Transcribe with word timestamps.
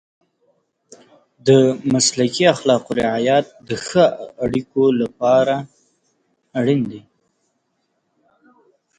د 1.47 1.49
مسلکي 1.93 2.43
اخلاقو 2.53 2.91
رعایت 3.01 3.45
د 3.67 3.69
ښه 3.85 4.05
اړیکو 4.45 4.83
لپاره 5.01 5.55
اړین 6.59 6.81
دی. 6.91 7.01